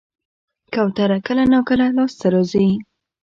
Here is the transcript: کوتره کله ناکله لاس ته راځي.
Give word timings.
کوتره 0.73 1.17
کله 1.25 1.43
ناکله 1.53 1.85
لاس 1.97 2.13
ته 2.19 2.27
راځي. 2.33 2.67